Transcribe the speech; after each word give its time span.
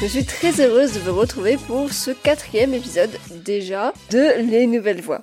Je 0.00 0.06
suis 0.06 0.24
très 0.24 0.60
heureuse 0.60 0.94
de 0.94 1.00
vous 1.00 1.18
retrouver 1.18 1.56
pour 1.56 1.92
ce 1.92 2.12
quatrième 2.12 2.72
épisode 2.72 3.10
déjà 3.44 3.92
de 4.10 4.40
Les 4.48 4.68
Nouvelles 4.68 5.00
Voix. 5.00 5.22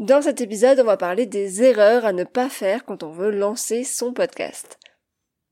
Dans 0.00 0.22
cet 0.22 0.40
épisode, 0.40 0.80
on 0.80 0.84
va 0.84 0.96
parler 0.96 1.24
des 1.24 1.62
erreurs 1.62 2.04
à 2.04 2.12
ne 2.12 2.24
pas 2.24 2.48
faire 2.48 2.84
quand 2.84 3.04
on 3.04 3.12
veut 3.12 3.30
lancer 3.30 3.84
son 3.84 4.12
podcast. 4.12 4.80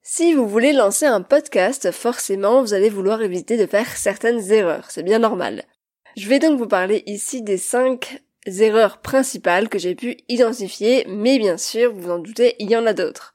Si 0.02 0.34
vous 0.34 0.48
voulez 0.48 0.72
lancer 0.72 1.06
un 1.06 1.22
podcast, 1.22 1.92
forcément, 1.92 2.60
vous 2.60 2.74
allez 2.74 2.90
vouloir 2.90 3.22
éviter 3.22 3.56
de 3.56 3.66
faire 3.66 3.96
certaines 3.96 4.50
erreurs. 4.50 4.90
C'est 4.90 5.04
bien 5.04 5.20
normal. 5.20 5.62
Je 6.16 6.28
vais 6.28 6.40
donc 6.40 6.58
vous 6.58 6.66
parler 6.66 7.04
ici 7.06 7.40
des 7.40 7.56
cinq 7.56 8.20
erreurs 8.46 8.98
principales 8.98 9.68
que 9.68 9.78
j'ai 9.78 9.94
pu 9.94 10.16
identifier, 10.28 11.06
mais 11.08 11.38
bien 11.38 11.56
sûr, 11.56 11.92
vous 11.92 12.00
vous 12.00 12.10
en 12.10 12.18
doutez, 12.18 12.56
il 12.58 12.68
y 12.68 12.76
en 12.76 12.86
a 12.86 12.94
d'autres. 12.94 13.33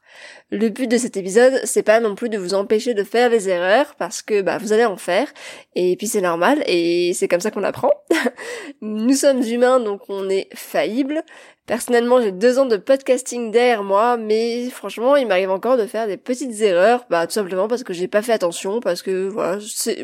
Le 0.52 0.68
but 0.68 0.88
de 0.88 0.98
cet 0.98 1.16
épisode, 1.16 1.60
c'est 1.62 1.84
pas 1.84 2.00
non 2.00 2.16
plus 2.16 2.28
de 2.28 2.36
vous 2.36 2.54
empêcher 2.54 2.92
de 2.92 3.04
faire 3.04 3.30
des 3.30 3.48
erreurs 3.48 3.94
parce 3.96 4.20
que 4.20 4.42
bah 4.42 4.58
vous 4.58 4.72
allez 4.72 4.84
en 4.84 4.96
faire 4.96 5.28
et 5.76 5.94
puis 5.96 6.08
c'est 6.08 6.20
normal 6.20 6.64
et 6.66 7.12
c'est 7.14 7.28
comme 7.28 7.38
ça 7.38 7.52
qu'on 7.52 7.62
apprend. 7.62 7.92
Nous 8.80 9.14
sommes 9.14 9.42
humains 9.42 9.78
donc 9.78 10.02
on 10.08 10.28
est 10.28 10.48
faillible. 10.52 11.22
Personnellement, 11.66 12.20
j'ai 12.20 12.32
deux 12.32 12.58
ans 12.58 12.66
de 12.66 12.76
podcasting 12.76 13.52
derrière 13.52 13.84
moi, 13.84 14.16
mais 14.16 14.68
franchement, 14.70 15.14
il 15.14 15.28
m'arrive 15.28 15.50
encore 15.50 15.76
de 15.76 15.86
faire 15.86 16.08
des 16.08 16.16
petites 16.16 16.60
erreurs, 16.62 17.06
bah 17.10 17.28
tout 17.28 17.32
simplement 17.32 17.68
parce 17.68 17.84
que 17.84 17.92
j'ai 17.92 18.08
pas 18.08 18.22
fait 18.22 18.32
attention, 18.32 18.80
parce 18.80 19.02
que 19.02 19.28
voilà, 19.28 19.58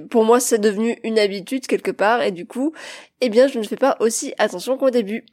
pour 0.09 0.25
moi 0.25 0.39
c'est 0.39 0.61
devenu 0.61 0.97
une 1.03 1.19
habitude 1.19 1.67
quelque 1.67 1.91
part, 1.91 2.23
et 2.23 2.31
du 2.31 2.47
coup, 2.47 2.73
eh 3.21 3.31
bien 3.31 3.49
je 3.49 3.59
ne 3.59 3.65
fais 3.65 3.75
pas 3.75 3.97
aussi 3.99 4.33
attention 4.39 4.77
qu'au 4.79 4.91
début. 4.91 5.25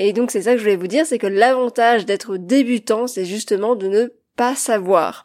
Et 0.00 0.12
donc 0.12 0.32
c'est 0.32 0.42
ça 0.42 0.52
que 0.54 0.58
je 0.58 0.64
voulais 0.64 0.74
vous 0.74 0.88
dire, 0.88 1.06
c'est 1.06 1.18
que 1.18 1.28
l'avantage 1.28 2.04
d'être 2.04 2.36
débutant, 2.36 3.06
c'est 3.06 3.24
justement 3.24 3.76
de 3.76 3.86
ne 3.86 4.08
pas 4.36 4.54
savoir. 4.54 5.22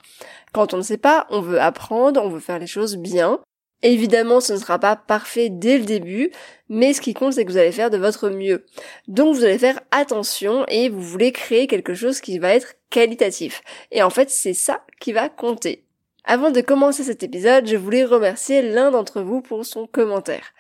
Quand 0.54 0.74
on 0.74 0.78
ne 0.78 0.82
sait 0.82 0.98
pas, 0.98 1.28
on 1.30 1.42
veut 1.42 1.62
apprendre, 1.62 2.22
on 2.24 2.30
veut 2.30 2.40
faire 2.40 2.60
les 2.60 2.68
choses 2.68 2.98
bien. 2.98 3.40
Évidemment, 3.84 4.42
ce 4.42 4.54
ne 4.54 4.58
sera 4.60 4.78
pas 4.78 4.96
parfait 4.96 5.50
dès 5.50 5.78
le 5.78 5.86
début, 5.86 6.32
mais 6.70 6.94
ce 6.94 7.02
qui 7.02 7.14
compte, 7.14 7.34
c'est 7.34 7.46
que 7.46 7.52
vous 7.52 7.58
allez 7.58 7.72
faire 7.72 7.90
de 7.90 7.98
votre 7.98 8.30
mieux. 8.30 8.66
Donc 9.08 9.36
vous 9.36 9.44
allez 9.44 9.58
faire 9.58 9.80
attention 9.90 10.66
et 10.68 10.90
vous 10.90 11.02
voulez 11.02 11.32
créer 11.32 11.66
quelque 11.68 11.96
chose 11.96 12.22
qui 12.22 12.38
va 12.38 12.54
être 12.54 12.76
qualitatif. 12.92 13.64
Et 13.92 14.04
en 14.04 14.12
fait, 14.12 14.30
c'est 14.30 14.54
ça 14.54 14.86
qui 15.00 15.14
va 15.14 15.30
compter. 15.30 15.86
Avant 16.24 16.52
de 16.52 16.62
commencer 16.62 17.04
cet 17.04 17.24
épisode, 17.24 17.68
je 17.68 17.76
voulais 17.76 18.06
remercier 18.06 18.62
l'un 18.62 18.92
d'entre 18.92 19.22
vous 19.22 19.42
pour 19.42 19.66
son 19.66 19.88
commentaire. 19.88 20.54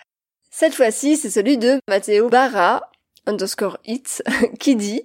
Cette 0.50 0.74
fois-ci, 0.74 1.16
c'est 1.16 1.30
celui 1.30 1.58
de 1.58 1.80
Matteo 1.88 2.28
Barra, 2.28 2.90
underscore 3.28 3.78
it, 3.86 4.24
qui 4.60 4.76
dit 4.76 5.04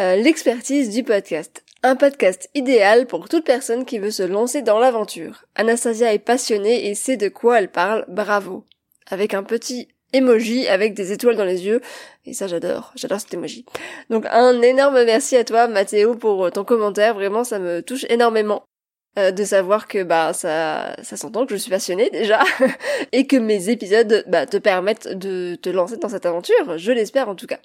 euh, 0.00 0.14
l'expertise 0.16 0.90
du 0.90 1.02
podcast. 1.02 1.65
Un 1.82 1.94
podcast 1.94 2.50
idéal 2.54 3.06
pour 3.06 3.28
toute 3.28 3.44
personne 3.44 3.84
qui 3.84 3.98
veut 3.98 4.10
se 4.10 4.22
lancer 4.22 4.62
dans 4.62 4.78
l'aventure. 4.78 5.44
Anastasia 5.54 6.12
est 6.12 6.18
passionnée 6.18 6.88
et 6.88 6.94
sait 6.94 7.16
de 7.16 7.28
quoi 7.28 7.58
elle 7.58 7.70
parle, 7.70 8.04
bravo. 8.08 8.64
Avec 9.08 9.34
un 9.34 9.42
petit 9.42 9.88
emoji 10.12 10.66
avec 10.68 10.94
des 10.94 11.12
étoiles 11.12 11.36
dans 11.36 11.44
les 11.44 11.66
yeux. 11.66 11.80
Et 12.24 12.32
ça 12.32 12.46
j'adore, 12.46 12.92
j'adore 12.96 13.20
cet 13.20 13.34
emoji. 13.34 13.64
Donc 14.10 14.26
un 14.30 14.60
énorme 14.62 15.04
merci 15.04 15.36
à 15.36 15.44
toi 15.44 15.68
Mathéo 15.68 16.14
pour 16.14 16.50
ton 16.50 16.64
commentaire, 16.64 17.14
vraiment 17.14 17.44
ça 17.44 17.58
me 17.58 17.82
touche 17.82 18.06
énormément. 18.08 18.64
Euh, 19.18 19.30
de 19.30 19.44
savoir 19.44 19.88
que 19.88 20.02
bah 20.02 20.34
ça 20.34 20.94
ça 21.02 21.16
s'entend 21.16 21.46
que 21.46 21.54
je 21.54 21.60
suis 21.60 21.70
passionnée 21.70 22.10
déjà 22.10 22.42
et 23.12 23.26
que 23.26 23.36
mes 23.36 23.70
épisodes 23.70 24.24
bah, 24.26 24.44
te 24.44 24.58
permettent 24.58 25.08
de 25.08 25.54
te 25.54 25.70
lancer 25.70 25.96
dans 25.96 26.10
cette 26.10 26.26
aventure, 26.26 26.76
je 26.76 26.92
l'espère 26.92 27.28
en 27.28 27.34
tout 27.34 27.46
cas. 27.46 27.60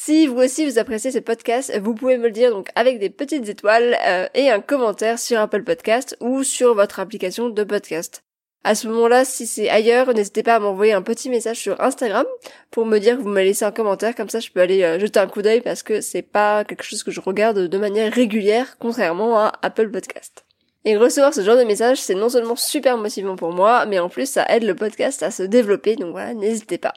Si 0.00 0.28
vous 0.28 0.36
aussi 0.36 0.64
vous 0.64 0.78
appréciez 0.78 1.10
ce 1.10 1.18
podcast, 1.18 1.76
vous 1.82 1.92
pouvez 1.92 2.18
me 2.18 2.28
le 2.28 2.30
dire 2.30 2.52
donc 2.52 2.68
avec 2.76 3.00
des 3.00 3.10
petites 3.10 3.48
étoiles 3.48 3.98
euh, 4.06 4.28
et 4.32 4.48
un 4.48 4.60
commentaire 4.60 5.18
sur 5.18 5.40
Apple 5.40 5.64
Podcast 5.64 6.16
ou 6.20 6.44
sur 6.44 6.76
votre 6.76 7.00
application 7.00 7.48
de 7.48 7.64
podcast. 7.64 8.22
À 8.62 8.76
ce 8.76 8.86
moment-là, 8.86 9.24
si 9.24 9.44
c'est 9.44 9.68
ailleurs, 9.68 10.14
n'hésitez 10.14 10.44
pas 10.44 10.54
à 10.54 10.60
m'envoyer 10.60 10.92
un 10.92 11.02
petit 11.02 11.28
message 11.28 11.56
sur 11.56 11.80
Instagram 11.80 12.24
pour 12.70 12.86
me 12.86 13.00
dire 13.00 13.16
que 13.16 13.22
vous 13.22 13.28
m'avez 13.28 13.46
laissé 13.46 13.64
un 13.64 13.72
commentaire, 13.72 14.14
comme 14.14 14.28
ça 14.28 14.38
je 14.38 14.50
peux 14.50 14.60
aller 14.60 14.84
euh, 14.84 15.00
jeter 15.00 15.18
un 15.18 15.26
coup 15.26 15.42
d'œil 15.42 15.62
parce 15.62 15.82
que 15.82 16.00
c'est 16.00 16.22
pas 16.22 16.64
quelque 16.64 16.84
chose 16.84 17.02
que 17.02 17.10
je 17.10 17.20
regarde 17.20 17.58
de 17.58 17.78
manière 17.78 18.12
régulière, 18.12 18.76
contrairement 18.78 19.36
à 19.36 19.52
Apple 19.62 19.90
Podcast. 19.90 20.44
Et 20.84 20.96
recevoir 20.96 21.34
ce 21.34 21.42
genre 21.42 21.58
de 21.58 21.64
message, 21.64 22.00
c'est 22.00 22.14
non 22.14 22.28
seulement 22.28 22.56
super 22.56 22.98
motivant 22.98 23.34
pour 23.34 23.52
moi, 23.52 23.84
mais 23.84 23.98
en 23.98 24.08
plus 24.08 24.30
ça 24.30 24.46
aide 24.48 24.62
le 24.62 24.76
podcast 24.76 25.24
à 25.24 25.32
se 25.32 25.42
développer, 25.42 25.96
donc 25.96 26.12
voilà, 26.12 26.34
n'hésitez 26.34 26.78
pas. 26.78 26.94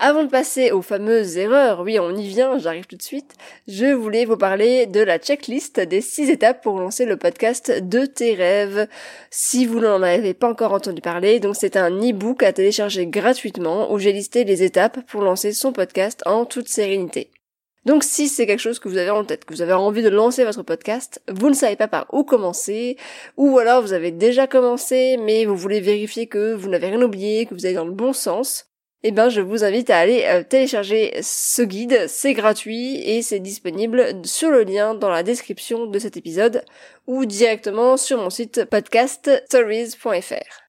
Avant 0.00 0.22
de 0.22 0.30
passer 0.30 0.70
aux 0.70 0.80
fameuses 0.80 1.38
erreurs, 1.38 1.80
oui 1.80 1.98
on 1.98 2.14
y 2.14 2.28
vient, 2.28 2.56
j'arrive 2.56 2.86
tout 2.86 2.94
de 2.94 3.02
suite, 3.02 3.34
je 3.66 3.86
voulais 3.86 4.26
vous 4.26 4.36
parler 4.36 4.86
de 4.86 5.00
la 5.00 5.18
checklist 5.18 5.80
des 5.80 6.00
6 6.00 6.30
étapes 6.30 6.62
pour 6.62 6.78
lancer 6.78 7.04
le 7.04 7.16
podcast 7.16 7.72
de 7.82 8.06
tes 8.06 8.34
rêves. 8.34 8.86
Si 9.30 9.66
vous 9.66 9.80
n'en 9.80 10.00
avez 10.02 10.34
pas 10.34 10.48
encore 10.48 10.72
entendu 10.72 11.00
parler, 11.00 11.40
donc 11.40 11.56
c'est 11.56 11.76
un 11.76 11.90
e-book 11.90 12.44
à 12.44 12.52
télécharger 12.52 13.08
gratuitement 13.08 13.92
où 13.92 13.98
j'ai 13.98 14.12
listé 14.12 14.44
les 14.44 14.62
étapes 14.62 15.00
pour 15.08 15.22
lancer 15.22 15.52
son 15.52 15.72
podcast 15.72 16.22
en 16.26 16.44
toute 16.44 16.68
sérénité. 16.68 17.32
Donc 17.84 18.04
si 18.04 18.28
c'est 18.28 18.46
quelque 18.46 18.60
chose 18.60 18.78
que 18.78 18.88
vous 18.88 18.98
avez 18.98 19.10
en 19.10 19.24
tête, 19.24 19.46
que 19.46 19.52
vous 19.52 19.62
avez 19.62 19.72
envie 19.72 20.04
de 20.04 20.10
lancer 20.10 20.44
votre 20.44 20.62
podcast, 20.62 21.20
vous 21.28 21.48
ne 21.48 21.54
savez 21.54 21.74
pas 21.74 21.88
par 21.88 22.06
où 22.12 22.22
commencer, 22.22 22.96
ou 23.36 23.58
alors 23.58 23.82
vous 23.82 23.94
avez 23.94 24.12
déjà 24.12 24.46
commencé 24.46 25.16
mais 25.16 25.44
vous 25.44 25.56
voulez 25.56 25.80
vérifier 25.80 26.28
que 26.28 26.54
vous 26.54 26.68
n'avez 26.68 26.86
rien 26.86 27.02
oublié, 27.02 27.46
que 27.46 27.54
vous 27.54 27.66
allez 27.66 27.74
dans 27.74 27.84
le 27.84 27.90
bon 27.90 28.12
sens, 28.12 28.67
eh 29.04 29.12
ben, 29.12 29.28
je 29.28 29.40
vous 29.40 29.62
invite 29.62 29.90
à 29.90 29.98
aller 29.98 30.24
euh, 30.26 30.42
télécharger 30.42 31.18
ce 31.22 31.62
guide. 31.62 32.06
C'est 32.08 32.34
gratuit 32.34 32.96
et 32.96 33.22
c'est 33.22 33.38
disponible 33.38 34.22
sur 34.24 34.50
le 34.50 34.64
lien 34.64 34.94
dans 34.94 35.10
la 35.10 35.22
description 35.22 35.86
de 35.86 35.98
cet 35.98 36.16
épisode 36.16 36.64
ou 37.06 37.24
directement 37.24 37.96
sur 37.96 38.18
mon 38.18 38.30
site 38.30 38.64
podcaststories.fr. 38.64 40.62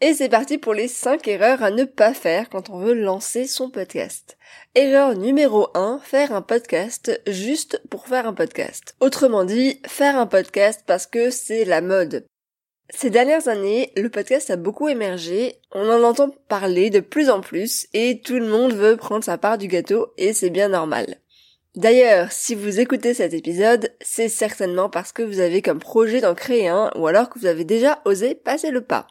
Et 0.00 0.12
c'est 0.12 0.28
parti 0.28 0.58
pour 0.58 0.74
les 0.74 0.88
5 0.88 1.26
erreurs 1.28 1.62
à 1.62 1.70
ne 1.70 1.84
pas 1.84 2.12
faire 2.12 2.50
quand 2.50 2.68
on 2.68 2.78
veut 2.78 2.92
lancer 2.92 3.46
son 3.46 3.70
podcast. 3.70 4.36
Erreur 4.74 5.16
numéro 5.16 5.68
1, 5.74 6.00
faire 6.04 6.34
un 6.34 6.42
podcast 6.42 7.18
juste 7.26 7.80
pour 7.88 8.06
faire 8.06 8.26
un 8.26 8.34
podcast. 8.34 8.94
Autrement 9.00 9.44
dit, 9.44 9.80
faire 9.86 10.18
un 10.18 10.26
podcast 10.26 10.82
parce 10.86 11.06
que 11.06 11.30
c'est 11.30 11.64
la 11.64 11.80
mode. 11.80 12.26
Ces 12.96 13.10
dernières 13.10 13.48
années, 13.48 13.92
le 13.96 14.08
podcast 14.08 14.50
a 14.50 14.56
beaucoup 14.56 14.88
émergé, 14.88 15.56
on 15.72 15.90
en 15.90 16.04
entend 16.04 16.30
parler 16.48 16.90
de 16.90 17.00
plus 17.00 17.28
en 17.28 17.40
plus 17.40 17.88
et 17.92 18.20
tout 18.24 18.34
le 18.34 18.46
monde 18.46 18.72
veut 18.72 18.96
prendre 18.96 19.24
sa 19.24 19.36
part 19.36 19.58
du 19.58 19.66
gâteau 19.66 20.12
et 20.16 20.32
c'est 20.32 20.48
bien 20.48 20.68
normal. 20.68 21.16
D'ailleurs, 21.74 22.30
si 22.30 22.54
vous 22.54 22.78
écoutez 22.78 23.12
cet 23.12 23.34
épisode, 23.34 23.92
c'est 24.00 24.28
certainement 24.28 24.88
parce 24.88 25.10
que 25.10 25.24
vous 25.24 25.40
avez 25.40 25.60
comme 25.60 25.80
projet 25.80 26.20
d'en 26.20 26.36
créer 26.36 26.68
un 26.68 26.92
ou 26.94 27.08
alors 27.08 27.28
que 27.28 27.38
vous 27.40 27.46
avez 27.46 27.64
déjà 27.64 28.00
osé 28.04 28.36
passer 28.36 28.70
le 28.70 28.80
pas. 28.80 29.08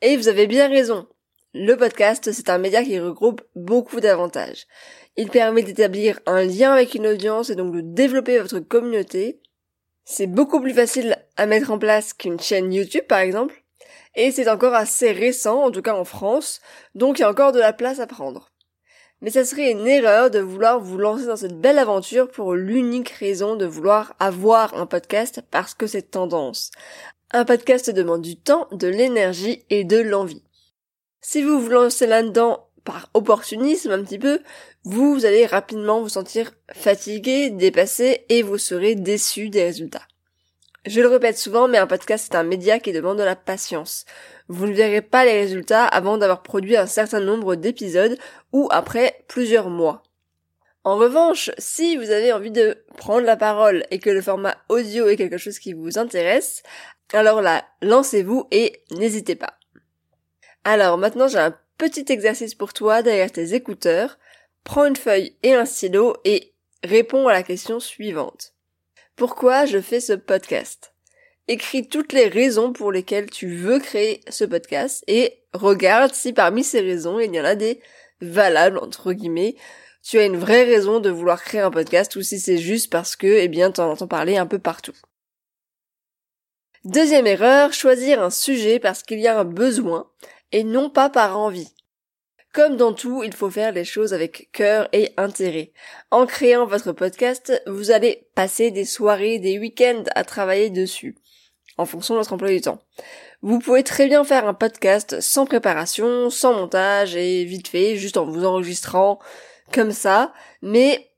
Et 0.00 0.16
vous 0.16 0.28
avez 0.28 0.46
bien 0.46 0.68
raison. 0.68 1.06
Le 1.52 1.76
podcast, 1.76 2.32
c'est 2.32 2.48
un 2.48 2.58
média 2.58 2.82
qui 2.82 2.98
regroupe 2.98 3.42
beaucoup 3.54 4.00
d'avantages. 4.00 4.66
Il 5.18 5.28
permet 5.28 5.62
d'établir 5.62 6.20
un 6.24 6.42
lien 6.42 6.72
avec 6.72 6.94
une 6.94 7.06
audience 7.06 7.50
et 7.50 7.54
donc 7.54 7.74
de 7.74 7.82
développer 7.82 8.38
votre 8.38 8.60
communauté, 8.60 9.40
c'est 10.04 10.26
beaucoup 10.26 10.60
plus 10.60 10.74
facile 10.74 11.16
à 11.36 11.46
mettre 11.46 11.70
en 11.70 11.78
place 11.78 12.12
qu'une 12.12 12.40
chaîne 12.40 12.72
YouTube 12.72 13.04
par 13.08 13.20
exemple, 13.20 13.62
et 14.14 14.30
c'est 14.30 14.48
encore 14.48 14.74
assez 14.74 15.12
récent, 15.12 15.62
en 15.62 15.70
tout 15.70 15.82
cas 15.82 15.94
en 15.94 16.04
France, 16.04 16.60
donc 16.94 17.18
il 17.18 17.22
y 17.22 17.24
a 17.24 17.30
encore 17.30 17.52
de 17.52 17.60
la 17.60 17.72
place 17.72 18.00
à 18.00 18.06
prendre. 18.06 18.50
Mais 19.20 19.30
ça 19.30 19.44
serait 19.44 19.70
une 19.70 19.86
erreur 19.86 20.30
de 20.30 20.38
vouloir 20.38 20.80
vous 20.80 20.98
lancer 20.98 21.26
dans 21.26 21.36
cette 21.36 21.58
belle 21.58 21.78
aventure 21.78 22.30
pour 22.30 22.54
l'unique 22.54 23.08
raison 23.08 23.56
de 23.56 23.64
vouloir 23.64 24.14
avoir 24.20 24.74
un 24.74 24.86
podcast 24.86 25.42
parce 25.50 25.74
que 25.74 25.86
c'est 25.86 26.10
tendance. 26.10 26.70
Un 27.32 27.44
podcast 27.44 27.90
demande 27.90 28.22
du 28.22 28.36
temps, 28.36 28.68
de 28.70 28.86
l'énergie 28.86 29.64
et 29.70 29.84
de 29.84 29.98
l'envie. 29.98 30.44
Si 31.22 31.42
vous 31.42 31.58
vous 31.58 31.70
lancez 31.70 32.06
là-dedans 32.06 32.63
par 32.84 33.08
opportunisme 33.14 33.90
un 33.90 34.02
petit 34.02 34.18
peu, 34.18 34.40
vous 34.84 35.24
allez 35.24 35.46
rapidement 35.46 36.00
vous 36.00 36.08
sentir 36.08 36.52
fatigué, 36.72 37.50
dépassé 37.50 38.26
et 38.28 38.42
vous 38.42 38.58
serez 38.58 38.94
déçu 38.94 39.48
des 39.48 39.64
résultats. 39.64 40.06
Je 40.86 41.00
le 41.00 41.08
répète 41.08 41.38
souvent, 41.38 41.66
mais 41.66 41.78
un 41.78 41.86
podcast 41.86 42.32
est 42.32 42.36
un 42.36 42.42
média 42.42 42.78
qui 42.78 42.92
demande 42.92 43.18
de 43.18 43.22
la 43.22 43.36
patience. 43.36 44.04
Vous 44.48 44.66
ne 44.66 44.74
verrez 44.74 45.00
pas 45.00 45.24
les 45.24 45.40
résultats 45.40 45.86
avant 45.86 46.18
d'avoir 46.18 46.42
produit 46.42 46.76
un 46.76 46.86
certain 46.86 47.20
nombre 47.20 47.54
d'épisodes 47.54 48.18
ou 48.52 48.68
après 48.70 49.24
plusieurs 49.26 49.70
mois. 49.70 50.02
En 50.86 50.96
revanche, 50.96 51.50
si 51.56 51.96
vous 51.96 52.10
avez 52.10 52.34
envie 52.34 52.50
de 52.50 52.84
prendre 52.98 53.24
la 53.24 53.38
parole 53.38 53.84
et 53.90 53.98
que 53.98 54.10
le 54.10 54.20
format 54.20 54.58
audio 54.68 55.08
est 55.08 55.16
quelque 55.16 55.38
chose 55.38 55.58
qui 55.58 55.72
vous 55.72 55.98
intéresse, 55.98 56.62
alors 57.14 57.40
là, 57.40 57.64
lancez-vous 57.80 58.46
et 58.50 58.82
n'hésitez 58.90 59.36
pas. 59.36 59.54
Alors 60.64 60.98
maintenant 60.98 61.28
j'ai 61.28 61.38
un 61.38 61.56
petit 61.78 62.04
exercice 62.08 62.54
pour 62.54 62.72
toi 62.72 63.02
derrière 63.02 63.32
tes 63.32 63.54
écouteurs. 63.54 64.18
Prends 64.64 64.86
une 64.86 64.96
feuille 64.96 65.36
et 65.42 65.54
un 65.54 65.64
stylo 65.64 66.16
et 66.24 66.54
réponds 66.82 67.28
à 67.28 67.32
la 67.32 67.42
question 67.42 67.80
suivante. 67.80 68.54
Pourquoi 69.16 69.66
je 69.66 69.80
fais 69.80 70.00
ce 70.00 70.12
podcast? 70.12 70.94
Écris 71.46 71.88
toutes 71.88 72.12
les 72.12 72.28
raisons 72.28 72.72
pour 72.72 72.90
lesquelles 72.90 73.28
tu 73.28 73.54
veux 73.54 73.78
créer 73.78 74.22
ce 74.28 74.44
podcast 74.44 75.04
et 75.06 75.44
regarde 75.52 76.14
si 76.14 76.32
parmi 76.32 76.64
ces 76.64 76.80
raisons 76.80 77.20
il 77.20 77.34
y 77.34 77.40
en 77.40 77.44
a 77.44 77.54
des 77.54 77.80
valables 78.20 78.78
entre 78.78 79.12
guillemets. 79.12 79.56
Tu 80.02 80.18
as 80.18 80.24
une 80.24 80.36
vraie 80.36 80.64
raison 80.64 81.00
de 81.00 81.10
vouloir 81.10 81.42
créer 81.42 81.60
un 81.60 81.70
podcast 81.70 82.16
ou 82.16 82.22
si 82.22 82.38
c'est 82.38 82.58
juste 82.58 82.90
parce 82.90 83.16
que, 83.16 83.26
eh 83.26 83.48
bien, 83.48 83.70
t'en 83.70 83.90
entends 83.90 84.06
parler 84.06 84.36
un 84.36 84.46
peu 84.46 84.58
partout. 84.58 84.94
Deuxième 86.84 87.26
erreur, 87.26 87.72
choisir 87.72 88.22
un 88.22 88.28
sujet 88.28 88.78
parce 88.78 89.02
qu'il 89.02 89.18
y 89.18 89.26
a 89.26 89.38
un 89.38 89.44
besoin 89.44 90.10
et 90.54 90.62
non 90.62 90.88
pas 90.88 91.10
par 91.10 91.36
envie. 91.36 91.74
Comme 92.52 92.76
dans 92.76 92.92
tout, 92.92 93.24
il 93.24 93.34
faut 93.34 93.50
faire 93.50 93.72
les 93.72 93.84
choses 93.84 94.14
avec 94.14 94.50
cœur 94.52 94.88
et 94.92 95.10
intérêt. 95.16 95.72
En 96.12 96.26
créant 96.26 96.64
votre 96.64 96.92
podcast, 96.92 97.60
vous 97.66 97.90
allez 97.90 98.28
passer 98.36 98.70
des 98.70 98.84
soirées, 98.84 99.40
des 99.40 99.58
week-ends 99.58 100.04
à 100.14 100.22
travailler 100.22 100.70
dessus, 100.70 101.16
en 101.76 101.86
fonction 101.86 102.14
de 102.14 102.20
votre 102.20 102.32
emploi 102.32 102.50
du 102.50 102.60
temps. 102.60 102.78
Vous 103.42 103.58
pouvez 103.58 103.82
très 103.82 104.06
bien 104.06 104.22
faire 104.22 104.46
un 104.46 104.54
podcast 104.54 105.20
sans 105.20 105.44
préparation, 105.44 106.30
sans 106.30 106.54
montage 106.54 107.16
et 107.16 107.44
vite 107.44 107.66
fait, 107.66 107.96
juste 107.96 108.16
en 108.16 108.24
vous 108.24 108.44
enregistrant 108.44 109.18
comme 109.72 109.90
ça, 109.90 110.32
mais 110.62 111.10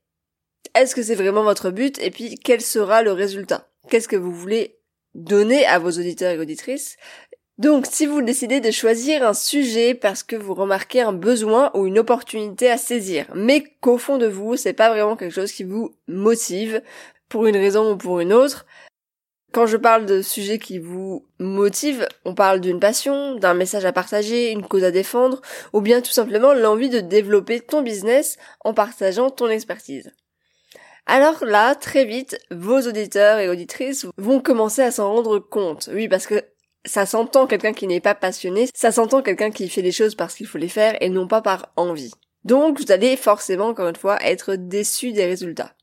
est-ce 0.73 0.95
que 0.95 1.03
c'est 1.03 1.13
vraiment 1.13 1.43
votre 1.43 1.69
but 1.69 1.99
et 2.01 2.09
puis 2.09 2.39
quel 2.43 2.61
sera 2.61 3.03
le 3.03 3.11
résultat? 3.11 3.69
Qu'est-ce 3.87 4.07
que 4.07 4.15
vous 4.15 4.33
voulez 4.33 4.79
donner 5.13 5.67
à 5.67 5.77
vos 5.77 5.91
auditeurs 5.91 6.31
et 6.31 6.39
auditrices? 6.39 6.97
Donc, 7.57 7.87
si 7.89 8.05
vous 8.05 8.21
décidez 8.21 8.59
de 8.59 8.69
choisir 8.69 9.27
un 9.27 9.33
sujet 9.33 9.95
parce 9.95 10.21
que 10.21 10.35
vous 10.35 10.53
remarquez 10.53 11.01
un 11.01 11.13
besoin 11.13 11.71
ou 11.73 11.87
une 11.87 11.97
opportunité 11.97 12.69
à 12.69 12.77
saisir, 12.77 13.25
mais 13.33 13.63
qu'au 13.81 13.97
fond 13.97 14.17
de 14.17 14.27
vous, 14.27 14.55
c'est 14.55 14.73
pas 14.73 14.89
vraiment 14.89 15.15
quelque 15.15 15.33
chose 15.33 15.51
qui 15.51 15.63
vous 15.63 15.95
motive, 16.07 16.81
pour 17.29 17.47
une 17.47 17.57
raison 17.57 17.91
ou 17.91 17.97
pour 17.97 18.19
une 18.19 18.31
autre, 18.31 18.65
quand 19.53 19.65
je 19.65 19.77
parle 19.77 20.05
de 20.05 20.21
sujets 20.21 20.59
qui 20.59 20.77
vous 20.77 21.25
motivent, 21.39 22.07
on 22.25 22.35
parle 22.35 22.59
d'une 22.59 22.79
passion, 22.79 23.35
d'un 23.35 23.55
message 23.55 23.85
à 23.85 23.91
partager, 23.91 24.51
une 24.51 24.61
cause 24.67 24.83
à 24.83 24.91
défendre, 24.91 25.41
ou 25.73 25.81
bien 25.81 26.01
tout 26.01 26.11
simplement 26.11 26.53
l'envie 26.53 26.89
de 26.89 26.99
développer 26.99 27.59
ton 27.61 27.81
business 27.81 28.37
en 28.63 28.75
partageant 28.75 29.31
ton 29.31 29.49
expertise. 29.49 30.11
Alors 31.07 31.43
là, 31.45 31.73
très 31.73 32.05
vite, 32.05 32.37
vos 32.51 32.81
auditeurs 32.81 33.39
et 33.39 33.49
auditrices 33.49 34.05
vont 34.17 34.41
commencer 34.41 34.81
à 34.81 34.91
s'en 34.91 35.11
rendre 35.11 35.39
compte. 35.39 35.89
Oui, 35.91 36.07
parce 36.07 36.27
que 36.27 36.43
ça 36.87 37.05
s'entend 37.05 37.45
quelqu'un 37.45 37.73
qui 37.73 37.85
n'est 37.85 38.01
pas 38.01 38.15
passionné, 38.15 38.67
ça 38.73 38.91
s'entend 38.91 39.21
quelqu'un 39.21 39.51
qui 39.51 39.69
fait 39.69 39.81
les 39.81 39.91
choses 39.91 40.15
parce 40.15 40.35
qu'il 40.35 40.47
faut 40.47 40.57
les 40.57 40.69
faire 40.69 40.97
et 41.01 41.09
non 41.09 41.27
pas 41.27 41.41
par 41.41 41.71
envie. 41.75 42.11
Donc 42.43 42.79
vous 42.79 42.91
allez 42.91 43.17
forcément, 43.17 43.67
encore 43.67 43.89
une 43.89 43.95
fois, 43.95 44.17
être 44.23 44.55
déçu 44.55 45.11
des 45.11 45.25
résultats. 45.25 45.73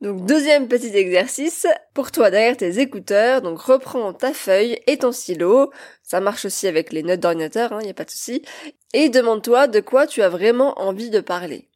Donc 0.00 0.26
deuxième 0.26 0.68
petit 0.68 0.96
exercice, 0.96 1.66
pour 1.92 2.12
toi 2.12 2.30
derrière 2.30 2.56
tes 2.56 2.78
écouteurs, 2.78 3.42
donc 3.42 3.58
reprends 3.60 4.12
ta 4.12 4.32
feuille 4.32 4.78
et 4.86 4.98
ton 4.98 5.10
stylo, 5.10 5.72
ça 6.04 6.20
marche 6.20 6.44
aussi 6.44 6.68
avec 6.68 6.92
les 6.92 7.02
notes 7.02 7.18
d'ordinateur, 7.18 7.70
il 7.72 7.74
hein, 7.74 7.80
n'y 7.82 7.90
a 7.90 7.94
pas 7.94 8.04
de 8.04 8.10
souci, 8.10 8.42
et 8.92 9.08
demande-toi 9.08 9.66
de 9.66 9.80
quoi 9.80 10.06
tu 10.06 10.22
as 10.22 10.28
vraiment 10.28 10.80
envie 10.80 11.10
de 11.10 11.20
parler. 11.20 11.68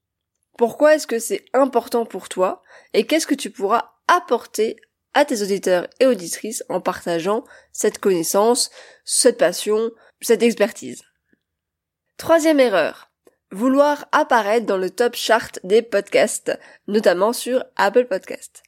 Pourquoi 0.57 0.95
est-ce 0.95 1.09
que 1.09 1.19
c'est 1.19 1.45
important 1.53 2.05
pour 2.05 2.29
toi 2.29 2.63
et 2.95 3.07
qu'est-ce 3.07 3.27
que 3.27 3.35
tu 3.35 3.51
pourras 3.51 3.91
apporter 4.07 4.77
à 5.15 5.25
tes 5.25 5.43
auditeurs 5.43 5.87
et 6.01 6.07
auditrices 6.07 6.65
en 6.69 6.81
partageant 6.81 7.45
cette 7.73 7.99
connaissance, 7.99 8.71
cette 9.05 9.39
passion, 9.39 9.91
cette 10.21 10.43
expertise. 10.43 11.03
Troisième 12.17 12.61
erreur. 12.61 13.11
Vouloir 13.51 14.07
apparaître 14.13 14.65
dans 14.65 14.79
le 14.79 14.89
top 14.89 15.15
chart 15.15 15.59
des 15.63 15.83
podcasts, 15.83 16.59
notamment 16.87 17.33
sur 17.33 17.65
Apple 17.77 18.07
Podcasts. 18.07 18.63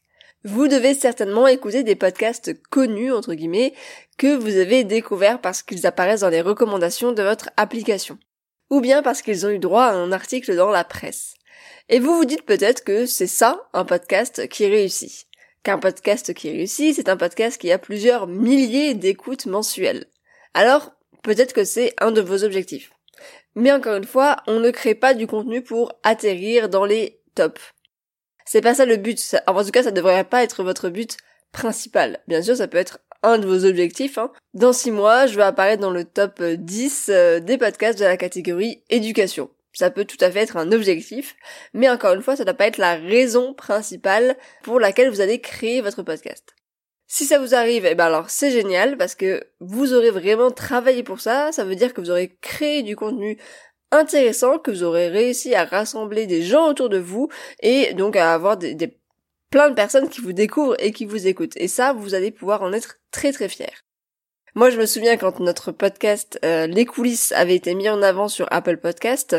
Vous 0.46 0.68
devez 0.68 0.92
certainement 0.92 1.46
écouter 1.46 1.84
des 1.84 1.96
podcasts 1.96 2.52
connus, 2.68 3.10
entre 3.10 3.32
guillemets, 3.32 3.72
que 4.18 4.36
vous 4.36 4.58
avez 4.58 4.84
découverts 4.84 5.40
parce 5.40 5.62
qu'ils 5.62 5.86
apparaissent 5.86 6.20
dans 6.20 6.28
les 6.28 6.42
recommandations 6.42 7.12
de 7.12 7.22
votre 7.22 7.48
application. 7.56 8.18
Ou 8.68 8.82
bien 8.82 9.02
parce 9.02 9.22
qu'ils 9.22 9.46
ont 9.46 9.50
eu 9.50 9.58
droit 9.58 9.84
à 9.84 9.94
un 9.94 10.12
article 10.12 10.54
dans 10.54 10.70
la 10.70 10.84
presse. 10.84 11.34
Et 11.88 11.98
vous 11.98 12.14
vous 12.14 12.26
dites 12.26 12.44
peut-être 12.44 12.84
que 12.84 13.06
c'est 13.06 13.26
ça, 13.26 13.68
un 13.72 13.86
podcast 13.86 14.46
qui 14.48 14.66
réussit 14.66 15.26
qu'un 15.64 15.78
podcast 15.78 16.32
qui 16.34 16.50
réussit, 16.50 16.94
c'est 16.94 17.08
un 17.08 17.16
podcast 17.16 17.60
qui 17.60 17.72
a 17.72 17.78
plusieurs 17.78 18.28
milliers 18.28 18.94
d'écoutes 18.94 19.46
mensuelles. 19.46 20.06
Alors, 20.52 20.92
peut-être 21.22 21.54
que 21.54 21.64
c'est 21.64 21.94
un 21.98 22.12
de 22.12 22.20
vos 22.20 22.44
objectifs. 22.44 22.92
Mais 23.56 23.72
encore 23.72 23.96
une 23.96 24.04
fois, 24.04 24.36
on 24.46 24.60
ne 24.60 24.70
crée 24.70 24.94
pas 24.94 25.14
du 25.14 25.26
contenu 25.26 25.62
pour 25.62 25.98
atterrir 26.02 26.68
dans 26.68 26.84
les 26.84 27.20
tops. 27.34 27.72
C'est 28.44 28.60
pas 28.60 28.74
ça 28.74 28.84
le 28.84 28.96
but. 28.96 29.36
en 29.46 29.64
tout 29.64 29.70
cas, 29.70 29.82
ça 29.82 29.90
devrait 29.90 30.24
pas 30.24 30.44
être 30.44 30.62
votre 30.62 30.90
but 30.90 31.16
principal. 31.50 32.20
Bien 32.28 32.42
sûr, 32.42 32.56
ça 32.56 32.68
peut 32.68 32.78
être 32.78 32.98
un 33.22 33.38
de 33.38 33.46
vos 33.46 33.64
objectifs. 33.64 34.18
Hein. 34.18 34.30
Dans 34.52 34.72
six 34.72 34.90
mois, 34.90 35.26
je 35.26 35.36
vais 35.36 35.44
apparaître 35.44 35.80
dans 35.80 35.90
le 35.90 36.04
top 36.04 36.42
10 36.42 37.06
euh, 37.08 37.40
des 37.40 37.56
podcasts 37.56 37.98
de 37.98 38.04
la 38.04 38.18
catégorie 38.18 38.82
éducation 38.90 39.48
ça 39.74 39.90
peut 39.90 40.04
tout 40.04 40.16
à 40.20 40.30
fait 40.30 40.40
être 40.40 40.56
un 40.56 40.72
objectif, 40.72 41.36
mais 41.72 41.88
encore 41.88 42.14
une 42.14 42.22
fois, 42.22 42.36
ça 42.36 42.42
ne 42.42 42.46
doit 42.46 42.56
pas 42.56 42.66
être 42.66 42.78
la 42.78 42.94
raison 42.94 43.54
principale 43.54 44.36
pour 44.62 44.80
laquelle 44.80 45.10
vous 45.10 45.20
allez 45.20 45.40
créer 45.40 45.80
votre 45.80 46.02
podcast. 46.02 46.54
Si 47.06 47.26
ça 47.26 47.38
vous 47.38 47.54
arrive, 47.54 47.84
eh 47.84 47.94
ben 47.94 48.06
alors 48.06 48.30
c'est 48.30 48.50
génial 48.50 48.96
parce 48.96 49.14
que 49.14 49.44
vous 49.60 49.92
aurez 49.92 50.10
vraiment 50.10 50.50
travaillé 50.50 51.02
pour 51.02 51.20
ça, 51.20 51.52
ça 51.52 51.64
veut 51.64 51.76
dire 51.76 51.92
que 51.92 52.00
vous 52.00 52.10
aurez 52.10 52.36
créé 52.40 52.82
du 52.82 52.96
contenu 52.96 53.38
intéressant, 53.90 54.58
que 54.58 54.70
vous 54.70 54.82
aurez 54.82 55.08
réussi 55.08 55.54
à 55.54 55.64
rassembler 55.64 56.26
des 56.26 56.42
gens 56.42 56.68
autour 56.68 56.88
de 56.88 56.98
vous 56.98 57.28
et 57.60 57.94
donc 57.94 58.16
à 58.16 58.32
avoir 58.32 58.56
des, 58.56 58.76
plein 59.50 59.70
de 59.70 59.74
personnes 59.74 60.08
qui 60.08 60.20
vous 60.20 60.32
découvrent 60.32 60.76
et 60.80 60.90
qui 60.90 61.04
vous 61.04 61.28
écoutent. 61.28 61.56
Et 61.56 61.68
ça, 61.68 61.92
vous 61.92 62.14
allez 62.14 62.32
pouvoir 62.32 62.62
en 62.62 62.72
être 62.72 62.96
très 63.12 63.32
très 63.32 63.48
fiers. 63.48 63.84
Moi, 64.56 64.70
je 64.70 64.78
me 64.78 64.86
souviens 64.86 65.16
quand 65.16 65.40
notre 65.40 65.72
podcast 65.72 66.38
euh, 66.44 66.66
Les 66.66 66.84
coulisses 66.84 67.32
avait 67.32 67.54
été 67.54 67.74
mis 67.74 67.88
en 67.88 68.02
avant 68.02 68.28
sur 68.28 68.46
Apple 68.50 68.78
Podcast, 68.78 69.36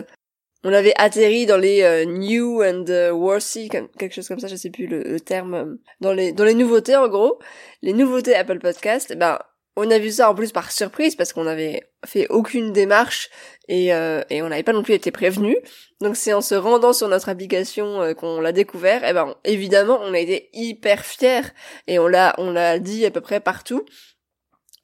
on 0.66 0.74
avait 0.74 0.94
atterri 0.98 1.46
dans 1.46 1.58
les 1.58 1.84
euh, 1.84 2.06
new 2.06 2.64
and 2.64 2.86
uh, 2.88 3.12
worthy, 3.12 3.70
quelque 3.70 4.16
chose 4.16 4.28
comme 4.28 4.40
ça, 4.40 4.48
je 4.48 4.56
sais 4.56 4.72
plus 4.72 4.88
le, 4.88 5.20
terme, 5.20 5.54
euh, 5.54 5.76
dans 6.02 6.12
les 6.12 6.32
dans 6.32 6.44
les 6.44 6.56
nouveautés 6.56 6.96
en 6.96 7.08
gros, 7.08 7.38
les 7.84 7.94
nouveautés 7.94 8.36
Apple 8.36 8.58
Podcast. 8.58 9.12
Eh 9.12 9.16
ben 9.16 9.38
on 9.76 9.92
a 9.92 10.00
vu 10.00 10.10
ça 10.10 10.32
en 10.32 10.34
plus 10.34 10.52
par 10.52 10.72
surprise 10.72 11.16
parce 11.16 11.34
qu'on 11.34 11.46
avait 11.46 11.84
fait 12.04 12.28
aucune 12.30 12.72
démarche 12.72 13.30
et, 13.68 13.94
euh, 13.94 14.24
et 14.30 14.42
on 14.42 14.48
n'avait 14.48 14.64
pas 14.64 14.74
non 14.74 14.82
plus 14.82 14.94
été 14.94 15.12
prévenu. 15.12 15.56
Donc 16.02 16.16
c'est 16.16 16.34
en 16.34 16.42
se 16.42 16.56
rendant 16.56 16.94
sur 16.94 17.10
notre 17.10 17.30
application 17.30 18.16
qu'on 18.16 18.42
l'a 18.42 18.52
découvert. 18.52 19.04
Et 19.04 19.10
eh 19.10 19.14
ben 19.14 19.36
évidemment 19.44 20.00
on 20.02 20.16
a 20.16 20.20
été 20.20 20.50
hyper 20.54 21.06
fiers 21.06 21.52
et 21.86 22.00
on 22.00 22.08
l'a 22.08 22.34
on 22.40 22.52
l'a 22.52 22.80
dit 22.80 23.06
à 23.06 23.12
peu 23.12 23.22
près 23.22 23.40
partout. 23.40 23.86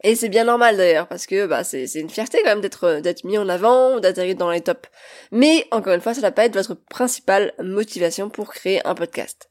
Et 0.04 0.16
c'est 0.16 0.30
bien 0.30 0.46
normal 0.46 0.78
d'ailleurs, 0.78 1.08
parce 1.08 1.28
que 1.28 1.46
bah, 1.46 1.64
c'est, 1.64 1.86
une 1.94 2.10
fierté 2.10 2.40
quand 2.44 2.50
même 2.50 2.62
d'être, 2.62 3.02
d'être 3.02 3.24
mis 3.24 3.38
en 3.38 3.48
avant, 3.48 4.00
d'atterrir 4.00 4.36
dans 4.36 4.50
les 4.50 4.62
tops. 4.62 4.90
Mais 5.32 5.68
encore 5.72 5.94
une 5.94 6.02
fois, 6.02 6.14
ça 6.14 6.22
ne 6.22 6.26
va 6.26 6.32
pas 6.32 6.46
être 6.46 6.56
votre 6.56 6.74
principale 6.74 7.54
motivation 7.60 8.30
pour 8.30 8.52
créer 8.52 8.86
un 8.86 8.96
podcast. 8.96 9.50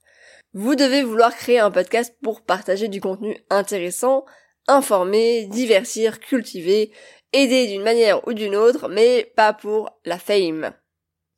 Vous 0.53 0.75
devez 0.75 1.05
vouloir 1.05 1.35
créer 1.37 1.61
un 1.61 1.71
podcast 1.71 2.17
pour 2.23 2.41
partager 2.41 2.89
du 2.89 3.01
contenu 3.01 3.37
intéressant, 3.51 4.25
informer, 4.67 5.47
divertir, 5.47 6.19
cultiver, 6.19 6.91
aider 7.33 7.69
d'une 7.69 7.83
manière 7.83 8.27
ou 8.27 8.33
d'une 8.33 8.57
autre, 8.57 8.89
mais 8.89 9.33
pas 9.37 9.53
pour 9.53 10.01
la 10.05 10.19
fame. 10.19 10.73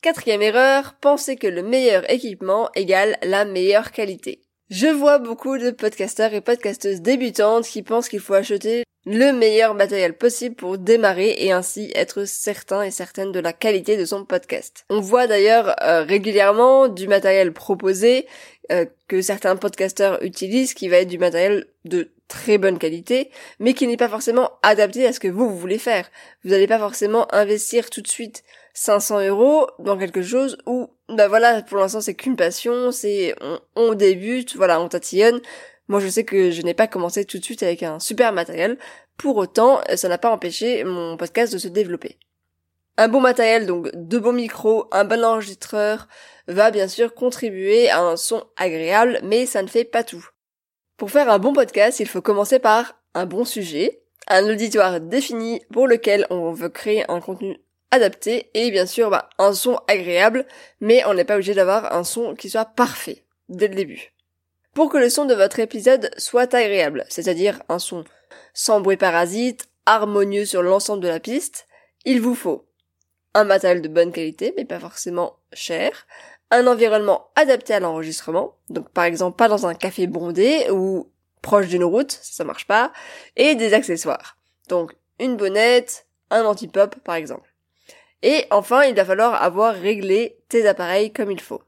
Quatrième 0.00 0.40
erreur, 0.40 0.94
penser 1.00 1.36
que 1.36 1.46
le 1.46 1.62
meilleur 1.62 2.10
équipement 2.10 2.70
égale 2.74 3.18
la 3.22 3.44
meilleure 3.44 3.92
qualité. 3.92 4.40
Je 4.70 4.86
vois 4.86 5.18
beaucoup 5.18 5.58
de 5.58 5.70
podcasteurs 5.70 6.32
et 6.32 6.40
podcasteuses 6.40 7.02
débutantes 7.02 7.66
qui 7.66 7.82
pensent 7.82 8.08
qu'il 8.08 8.20
faut 8.20 8.32
acheter 8.32 8.84
le 9.04 9.32
meilleur 9.32 9.74
matériel 9.74 10.16
possible 10.16 10.54
pour 10.54 10.78
démarrer 10.78 11.34
et 11.38 11.52
ainsi 11.52 11.90
être 11.94 12.24
certain 12.24 12.82
et 12.82 12.90
certaine 12.90 13.32
de 13.32 13.40
la 13.40 13.52
qualité 13.52 13.96
de 13.96 14.04
son 14.04 14.24
podcast. 14.24 14.84
On 14.90 15.00
voit 15.00 15.26
d'ailleurs 15.26 15.74
euh, 15.82 16.02
régulièrement 16.02 16.88
du 16.88 17.08
matériel 17.08 17.52
proposé 17.52 18.26
euh, 18.70 18.86
que 19.08 19.20
certains 19.20 19.56
podcasteurs 19.56 20.22
utilisent 20.22 20.74
qui 20.74 20.88
va 20.88 20.98
être 20.98 21.08
du 21.08 21.18
matériel 21.18 21.66
de 21.84 22.10
très 22.28 22.58
bonne 22.58 22.78
qualité 22.78 23.30
mais 23.58 23.74
qui 23.74 23.88
n'est 23.88 23.96
pas 23.96 24.08
forcément 24.08 24.52
adapté 24.62 25.04
à 25.06 25.12
ce 25.12 25.20
que 25.20 25.28
vous, 25.28 25.48
vous 25.48 25.58
voulez 25.58 25.78
faire. 25.78 26.08
Vous 26.44 26.50
n'allez 26.50 26.68
pas 26.68 26.78
forcément 26.78 27.32
investir 27.34 27.90
tout 27.90 28.02
de 28.02 28.08
suite 28.08 28.44
500 28.74 29.26
euros 29.26 29.66
dans 29.80 29.98
quelque 29.98 30.22
chose 30.22 30.56
où, 30.66 30.88
bah 31.08 31.28
voilà, 31.28 31.62
pour 31.62 31.78
l'instant 31.78 32.00
c'est 32.00 32.14
qu'une 32.14 32.36
passion, 32.36 32.92
c'est 32.92 33.34
on, 33.40 33.58
on, 33.76 33.94
débute, 33.94 34.56
voilà, 34.56 34.80
on 34.80 34.88
tatillonne. 34.88 35.40
Moi 35.92 36.00
je 36.00 36.08
sais 36.08 36.24
que 36.24 36.50
je 36.50 36.62
n'ai 36.62 36.72
pas 36.72 36.86
commencé 36.86 37.26
tout 37.26 37.38
de 37.38 37.44
suite 37.44 37.62
avec 37.62 37.82
un 37.82 38.00
super 38.00 38.32
matériel, 38.32 38.78
pour 39.18 39.36
autant 39.36 39.82
ça 39.94 40.08
n'a 40.08 40.16
pas 40.16 40.30
empêché 40.30 40.84
mon 40.84 41.18
podcast 41.18 41.52
de 41.52 41.58
se 41.58 41.68
développer. 41.68 42.16
Un 42.96 43.08
bon 43.08 43.20
matériel, 43.20 43.66
donc 43.66 43.90
de 43.92 44.18
bons 44.18 44.32
micros, 44.32 44.88
un 44.90 45.04
bon 45.04 45.22
enregistreur, 45.22 46.08
va 46.48 46.70
bien 46.70 46.88
sûr 46.88 47.12
contribuer 47.12 47.90
à 47.90 48.00
un 48.00 48.16
son 48.16 48.42
agréable, 48.56 49.20
mais 49.22 49.44
ça 49.44 49.62
ne 49.62 49.66
fait 49.66 49.84
pas 49.84 50.02
tout. 50.02 50.26
Pour 50.96 51.10
faire 51.10 51.28
un 51.28 51.38
bon 51.38 51.52
podcast, 51.52 52.00
il 52.00 52.08
faut 52.08 52.22
commencer 52.22 52.58
par 52.58 52.98
un 53.12 53.26
bon 53.26 53.44
sujet, 53.44 54.00
un 54.28 54.48
auditoire 54.48 54.98
défini 54.98 55.60
pour 55.74 55.86
lequel 55.86 56.26
on 56.30 56.52
veut 56.52 56.70
créer 56.70 57.04
un 57.10 57.20
contenu 57.20 57.58
adapté 57.90 58.50
et 58.54 58.70
bien 58.70 58.86
sûr 58.86 59.10
bah, 59.10 59.28
un 59.36 59.52
son 59.52 59.78
agréable, 59.88 60.46
mais 60.80 61.04
on 61.04 61.12
n'est 61.12 61.24
pas 61.24 61.34
obligé 61.34 61.52
d'avoir 61.52 61.92
un 61.92 62.02
son 62.02 62.34
qui 62.34 62.48
soit 62.48 62.64
parfait 62.64 63.26
dès 63.50 63.68
le 63.68 63.74
début. 63.74 64.12
Pour 64.74 64.88
que 64.88 64.96
le 64.96 65.10
son 65.10 65.26
de 65.26 65.34
votre 65.34 65.60
épisode 65.60 66.10
soit 66.16 66.54
agréable, 66.54 67.04
c'est-à-dire 67.10 67.62
un 67.68 67.78
son 67.78 68.04
sans 68.54 68.80
bruit 68.80 68.96
parasite, 68.96 69.68
harmonieux 69.84 70.46
sur 70.46 70.62
l'ensemble 70.62 71.02
de 71.02 71.08
la 71.08 71.20
piste, 71.20 71.66
il 72.06 72.22
vous 72.22 72.34
faut 72.34 72.66
un 73.34 73.44
matériel 73.44 73.82
de 73.82 73.88
bonne 73.88 74.12
qualité, 74.12 74.54
mais 74.56 74.64
pas 74.64 74.80
forcément 74.80 75.36
cher, 75.52 76.06
un 76.50 76.66
environnement 76.66 77.28
adapté 77.34 77.74
à 77.74 77.80
l'enregistrement, 77.80 78.56
donc 78.70 78.90
par 78.90 79.04
exemple 79.04 79.36
pas 79.36 79.48
dans 79.48 79.66
un 79.66 79.74
café 79.74 80.06
bondé 80.06 80.66
ou 80.70 81.10
proche 81.42 81.68
d'une 81.68 81.84
route, 81.84 82.10
ça, 82.10 82.44
marche 82.44 82.66
pas, 82.66 82.92
et 83.36 83.54
des 83.54 83.74
accessoires. 83.74 84.38
Donc 84.68 84.94
une 85.18 85.36
bonnette, 85.36 86.06
un 86.30 86.44
anti-pop 86.44 86.96
par 87.04 87.16
exemple. 87.16 87.54
Et 88.22 88.46
enfin, 88.50 88.84
il 88.84 88.94
va 88.94 89.04
falloir 89.04 89.42
avoir 89.42 89.74
réglé 89.74 90.38
tes 90.48 90.66
appareils 90.66 91.12
comme 91.12 91.30
il 91.30 91.40
faut. 91.40 91.62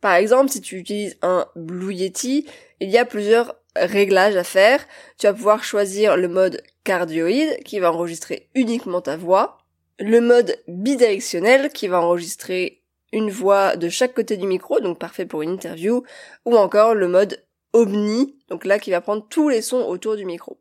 Par 0.00 0.14
exemple, 0.14 0.50
si 0.50 0.60
tu 0.60 0.76
utilises 0.76 1.16
un 1.22 1.46
Blue 1.56 1.94
Yeti, 1.94 2.46
il 2.80 2.90
y 2.90 2.98
a 2.98 3.04
plusieurs 3.04 3.54
réglages 3.76 4.36
à 4.36 4.44
faire. 4.44 4.86
Tu 5.18 5.26
vas 5.26 5.34
pouvoir 5.34 5.64
choisir 5.64 6.16
le 6.16 6.28
mode 6.28 6.62
cardioïde 6.84 7.62
qui 7.64 7.78
va 7.78 7.92
enregistrer 7.92 8.48
uniquement 8.54 9.00
ta 9.00 9.16
voix, 9.16 9.58
le 9.98 10.20
mode 10.20 10.56
bidirectionnel 10.68 11.70
qui 11.70 11.88
va 11.88 12.00
enregistrer 12.00 12.82
une 13.12 13.30
voix 13.30 13.76
de 13.76 13.88
chaque 13.88 14.14
côté 14.14 14.36
du 14.36 14.46
micro, 14.46 14.80
donc 14.80 14.98
parfait 14.98 15.26
pour 15.26 15.42
une 15.42 15.50
interview, 15.50 16.02
ou 16.44 16.56
encore 16.56 16.94
le 16.94 17.08
mode 17.08 17.42
omni, 17.72 18.36
donc 18.48 18.64
là 18.64 18.78
qui 18.78 18.90
va 18.90 19.00
prendre 19.00 19.26
tous 19.28 19.48
les 19.48 19.62
sons 19.62 19.84
autour 19.86 20.16
du 20.16 20.24
micro. 20.24 20.58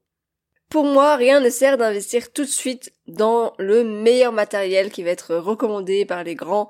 Pour 0.70 0.86
moi, 0.86 1.16
rien 1.16 1.40
ne 1.40 1.50
sert 1.50 1.78
d'investir 1.78 2.32
tout 2.32 2.44
de 2.44 2.50
suite 2.50 2.92
dans 3.08 3.54
le 3.58 3.84
meilleur 3.84 4.32
matériel 4.32 4.90
qui 4.92 5.04
va 5.04 5.12
être 5.12 5.36
recommandé 5.36 6.06
par 6.06 6.24
les 6.24 6.36
grands 6.36 6.70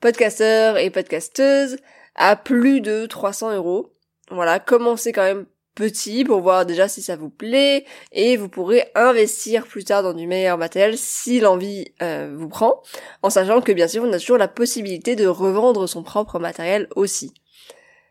podcasteurs 0.00 0.78
et 0.78 0.90
podcasteuses 0.90 1.78
à 2.14 2.36
plus 2.36 2.80
de 2.80 3.06
300 3.06 3.54
euros. 3.54 3.92
Voilà, 4.30 4.58
commencez 4.58 5.12
quand 5.12 5.22
même 5.22 5.46
petit 5.74 6.24
pour 6.24 6.40
voir 6.40 6.66
déjà 6.66 6.88
si 6.88 7.02
ça 7.02 7.16
vous 7.16 7.30
plaît 7.30 7.84
et 8.12 8.36
vous 8.36 8.48
pourrez 8.48 8.90
investir 8.94 9.66
plus 9.66 9.84
tard 9.84 10.02
dans 10.02 10.12
du 10.12 10.26
meilleur 10.26 10.58
matériel 10.58 10.98
si 10.98 11.40
l'envie 11.40 11.86
euh, 12.02 12.34
vous 12.36 12.48
prend, 12.48 12.82
en 13.22 13.30
sachant 13.30 13.60
que 13.60 13.72
bien 13.72 13.88
sûr 13.88 14.04
on 14.04 14.12
a 14.12 14.18
toujours 14.18 14.38
la 14.38 14.48
possibilité 14.48 15.16
de 15.16 15.26
revendre 15.26 15.88
son 15.88 16.02
propre 16.02 16.38
matériel 16.38 16.88
aussi. 16.94 17.32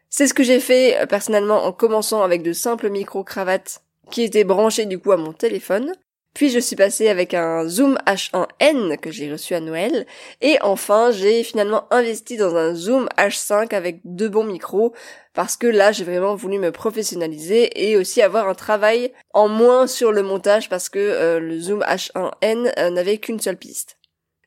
C'est 0.09 0.27
ce 0.27 0.33
que 0.33 0.43
j'ai 0.43 0.59
fait 0.59 0.97
euh, 0.99 1.05
personnellement 1.05 1.63
en 1.63 1.71
commençant 1.71 2.23
avec 2.23 2.41
de 2.43 2.53
simples 2.53 2.89
micro-cravates 2.89 3.83
qui 4.09 4.23
étaient 4.23 4.43
branchés 4.43 4.85
du 4.85 4.99
coup 4.99 5.11
à 5.11 5.17
mon 5.17 5.31
téléphone. 5.31 5.93
Puis 6.33 6.49
je 6.49 6.59
suis 6.59 6.77
passée 6.77 7.09
avec 7.09 7.33
un 7.33 7.67
Zoom 7.67 7.97
H1N 8.07 8.97
que 8.97 9.11
j'ai 9.11 9.31
reçu 9.31 9.53
à 9.53 9.59
Noël. 9.59 10.05
Et 10.39 10.57
enfin, 10.61 11.11
j'ai 11.11 11.43
finalement 11.43 11.87
investi 11.91 12.37
dans 12.37 12.55
un 12.55 12.73
Zoom 12.73 13.09
H5 13.17 13.75
avec 13.75 13.99
deux 14.05 14.29
bons 14.29 14.45
micros 14.45 14.93
parce 15.33 15.57
que 15.57 15.67
là, 15.67 15.91
j'ai 15.91 16.05
vraiment 16.05 16.35
voulu 16.35 16.57
me 16.57 16.71
professionnaliser 16.71 17.89
et 17.89 17.97
aussi 17.97 18.21
avoir 18.21 18.47
un 18.47 18.53
travail 18.53 19.11
en 19.33 19.49
moins 19.49 19.87
sur 19.87 20.13
le 20.13 20.23
montage 20.23 20.69
parce 20.69 20.87
que 20.87 20.99
euh, 20.99 21.39
le 21.39 21.59
Zoom 21.59 21.81
H1N 21.81 22.71
euh, 22.77 22.89
n'avait 22.89 23.17
qu'une 23.17 23.39
seule 23.39 23.57
piste. 23.57 23.97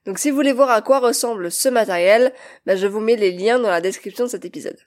Donc 0.06 0.18
si 0.18 0.30
vous 0.30 0.36
voulez 0.36 0.52
voir 0.52 0.70
à 0.70 0.82
quoi 0.82 1.00
ressemble 1.00 1.50
ce 1.50 1.68
matériel, 1.68 2.32
bah, 2.66 2.76
je 2.76 2.86
vous 2.86 3.00
mets 3.00 3.16
les 3.16 3.32
liens 3.32 3.58
dans 3.58 3.70
la 3.70 3.80
description 3.80 4.24
de 4.24 4.30
cet 4.30 4.44
épisode. 4.44 4.78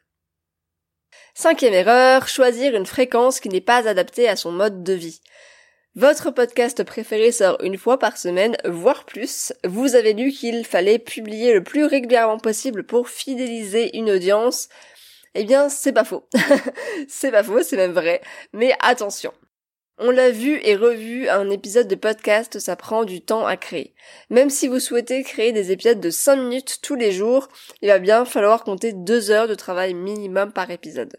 Cinquième 1.34 1.74
erreur, 1.74 2.28
choisir 2.28 2.76
une 2.76 2.86
fréquence 2.86 3.40
qui 3.40 3.50
n'est 3.50 3.62
pas 3.62 3.88
adaptée 3.88 4.28
à 4.28 4.36
son 4.36 4.52
mode 4.52 4.84
de 4.84 4.94
vie. 4.94 5.22
Votre 5.98 6.30
podcast 6.30 6.84
préféré 6.84 7.32
sort 7.32 7.58
une 7.64 7.76
fois 7.76 7.98
par 7.98 8.20
semaine, 8.20 8.56
voire 8.66 9.04
plus. 9.04 9.52
Vous 9.64 9.96
avez 9.96 10.14
lu 10.14 10.32
qu'il 10.32 10.64
fallait 10.64 11.00
publier 11.00 11.56
le 11.56 11.64
plus 11.64 11.86
régulièrement 11.86 12.38
possible 12.38 12.84
pour 12.84 13.10
fidéliser 13.10 13.98
une 13.98 14.12
audience. 14.12 14.70
Eh 15.34 15.44
bien, 15.44 15.70
c'est 15.70 15.94
pas 15.94 16.04
faux. 16.04 16.30
c'est 17.08 17.32
pas 17.32 17.42
faux, 17.42 17.64
c'est 17.64 17.78
même 17.78 17.94
vrai. 17.94 18.22
Mais 18.54 18.76
attention. 18.80 19.34
On 19.98 20.12
l'a 20.12 20.30
vu 20.30 20.60
et 20.62 20.76
revu, 20.76 21.30
un 21.30 21.50
épisode 21.50 21.88
de 21.88 21.96
podcast, 21.96 22.60
ça 22.60 22.76
prend 22.76 23.04
du 23.04 23.22
temps 23.22 23.48
à 23.48 23.58
créer. 23.58 23.96
Même 24.30 24.52
si 24.52 24.68
vous 24.68 24.80
souhaitez 24.80 25.24
créer 25.24 25.52
des 25.52 25.72
épisodes 25.72 26.00
de 26.00 26.12
5 26.12 26.36
minutes 26.36 26.78
tous 26.84 26.94
les 26.94 27.12
jours, 27.12 27.48
il 27.82 27.88
va 27.88 27.98
bien 27.98 28.24
falloir 28.24 28.64
compter 28.64 28.94
2 28.94 29.32
heures 29.32 29.48
de 29.48 29.56
travail 29.56 29.96
minimum 29.96 30.52
par 30.54 30.70
épisode. 30.70 31.18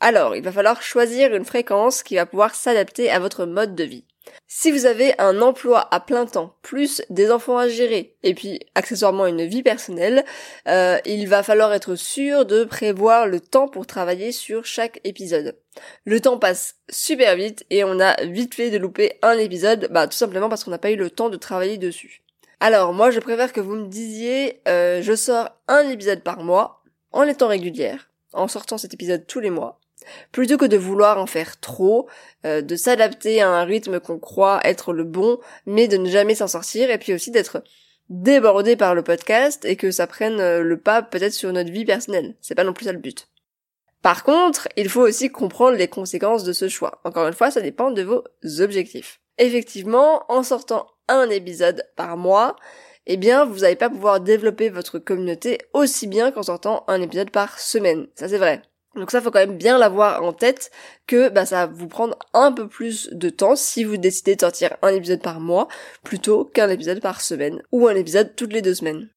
Alors, 0.00 0.34
il 0.34 0.42
va 0.42 0.52
falloir 0.52 0.82
choisir 0.82 1.34
une 1.34 1.44
fréquence 1.44 2.02
qui 2.02 2.16
va 2.16 2.24
pouvoir 2.26 2.54
s'adapter 2.54 3.10
à 3.10 3.18
votre 3.18 3.44
mode 3.44 3.74
de 3.74 3.84
vie. 3.84 4.04
Si 4.46 4.70
vous 4.70 4.86
avez 4.86 5.14
un 5.20 5.42
emploi 5.42 5.88
à 5.94 6.00
plein 6.00 6.26
temps, 6.26 6.56
plus 6.62 7.02
des 7.10 7.30
enfants 7.30 7.58
à 7.58 7.68
gérer, 7.68 8.16
et 8.22 8.34
puis 8.34 8.60
accessoirement 8.74 9.26
une 9.26 9.44
vie 9.44 9.62
personnelle, 9.62 10.24
euh, 10.68 10.98
il 11.04 11.28
va 11.28 11.42
falloir 11.42 11.72
être 11.72 11.96
sûr 11.96 12.46
de 12.46 12.64
prévoir 12.64 13.26
le 13.26 13.40
temps 13.40 13.68
pour 13.68 13.86
travailler 13.86 14.32
sur 14.32 14.64
chaque 14.64 15.00
épisode. 15.04 15.56
Le 16.04 16.20
temps 16.20 16.38
passe 16.38 16.76
super 16.88 17.36
vite 17.36 17.64
et 17.70 17.84
on 17.84 18.00
a 18.00 18.22
vite 18.24 18.54
fait 18.54 18.70
de 18.70 18.78
louper 18.78 19.18
un 19.22 19.38
épisode, 19.38 19.88
bah 19.90 20.06
tout 20.06 20.16
simplement 20.16 20.48
parce 20.48 20.64
qu'on 20.64 20.70
n'a 20.70 20.78
pas 20.78 20.90
eu 20.90 20.96
le 20.96 21.10
temps 21.10 21.30
de 21.30 21.36
travailler 21.36 21.78
dessus. 21.78 22.22
Alors 22.58 22.92
moi 22.92 23.10
je 23.10 23.20
préfère 23.20 23.52
que 23.52 23.60
vous 23.60 23.74
me 23.74 23.88
disiez 23.88 24.60
euh, 24.68 25.00
je 25.00 25.14
sors 25.14 25.48
un 25.68 25.88
épisode 25.88 26.22
par 26.22 26.42
mois 26.42 26.82
en 27.12 27.22
étant 27.22 27.48
régulière, 27.48 28.10
en 28.32 28.48
sortant 28.48 28.78
cet 28.78 28.94
épisode 28.94 29.26
tous 29.26 29.40
les 29.40 29.50
mois, 29.50 29.79
plutôt 30.32 30.56
que 30.56 30.64
de 30.64 30.76
vouloir 30.76 31.18
en 31.18 31.26
faire 31.26 31.60
trop, 31.60 32.08
euh, 32.44 32.62
de 32.62 32.76
s'adapter 32.76 33.40
à 33.40 33.48
un 33.48 33.64
rythme 33.64 34.00
qu'on 34.00 34.18
croit 34.18 34.60
être 34.64 34.92
le 34.92 35.04
bon, 35.04 35.38
mais 35.66 35.88
de 35.88 35.96
ne 35.96 36.08
jamais 36.08 36.34
s'en 36.34 36.48
sortir, 36.48 36.90
et 36.90 36.98
puis 36.98 37.14
aussi 37.14 37.30
d'être 37.30 37.62
débordé 38.10 38.76
par 38.76 38.94
le 38.94 39.02
podcast 39.02 39.64
et 39.64 39.76
que 39.76 39.90
ça 39.90 40.06
prenne 40.06 40.40
euh, 40.40 40.62
le 40.62 40.76
pas 40.76 41.02
peut-être 41.02 41.32
sur 41.32 41.52
notre 41.52 41.70
vie 41.70 41.84
personnelle. 41.84 42.34
C'est 42.40 42.56
pas 42.56 42.64
non 42.64 42.72
plus 42.72 42.86
ça 42.86 42.92
le 42.92 42.98
but. 42.98 43.28
Par 44.02 44.24
contre, 44.24 44.68
il 44.76 44.88
faut 44.88 45.02
aussi 45.02 45.30
comprendre 45.30 45.76
les 45.76 45.88
conséquences 45.88 46.44
de 46.44 46.52
ce 46.52 46.68
choix. 46.68 47.00
Encore 47.04 47.28
une 47.28 47.34
fois, 47.34 47.50
ça 47.50 47.60
dépend 47.60 47.90
de 47.90 48.02
vos 48.02 48.24
objectifs. 48.60 49.20
Effectivement, 49.38 50.24
en 50.28 50.42
sortant 50.42 50.86
un 51.08 51.28
épisode 51.28 51.84
par 51.96 52.16
mois, 52.16 52.56
eh 53.06 53.16
bien, 53.16 53.44
vous 53.44 53.60
n'allez 53.60 53.76
pas 53.76 53.90
pouvoir 53.90 54.20
développer 54.20 54.70
votre 54.70 54.98
communauté 54.98 55.58
aussi 55.72 56.06
bien 56.06 56.30
qu'en 56.30 56.42
sortant 56.42 56.84
un 56.88 57.00
épisode 57.00 57.30
par 57.30 57.58
semaine. 57.58 58.06
Ça, 58.14 58.28
c'est 58.28 58.38
vrai. 58.38 58.62
Donc 58.96 59.10
ça 59.12 59.20
faut 59.20 59.30
quand 59.30 59.38
même 59.38 59.56
bien 59.56 59.78
l'avoir 59.78 60.22
en 60.24 60.32
tête 60.32 60.70
que 61.06 61.28
bah, 61.28 61.46
ça 61.46 61.66
va 61.66 61.72
vous 61.72 61.86
prendre 61.86 62.18
un 62.34 62.50
peu 62.50 62.66
plus 62.66 63.08
de 63.12 63.30
temps 63.30 63.54
si 63.54 63.84
vous 63.84 63.96
décidez 63.96 64.34
de 64.34 64.40
sortir 64.40 64.76
un 64.82 64.92
épisode 64.92 65.22
par 65.22 65.40
mois 65.40 65.68
plutôt 66.02 66.44
qu'un 66.44 66.68
épisode 66.68 67.00
par 67.00 67.20
semaine 67.20 67.62
ou 67.70 67.86
un 67.86 67.94
épisode 67.94 68.34
toutes 68.34 68.52
les 68.52 68.62
deux 68.62 68.74
semaines. 68.74 69.08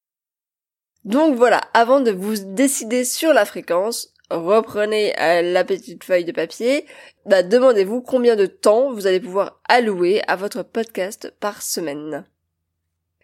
Donc 1.04 1.36
voilà, 1.36 1.60
avant 1.74 2.00
de 2.00 2.12
vous 2.12 2.36
décider 2.54 3.04
sur 3.04 3.34
la 3.34 3.44
fréquence, 3.44 4.14
reprenez 4.30 5.12
euh, 5.20 5.42
la 5.42 5.64
petite 5.64 6.04
feuille 6.04 6.24
de 6.24 6.32
papier, 6.32 6.86
bah, 7.26 7.42
demandez-vous 7.42 8.00
combien 8.00 8.36
de 8.36 8.46
temps 8.46 8.92
vous 8.92 9.06
allez 9.06 9.20
pouvoir 9.20 9.60
allouer 9.68 10.22
à 10.28 10.36
votre 10.36 10.62
podcast 10.62 11.34
par 11.40 11.62
semaine. 11.62 12.24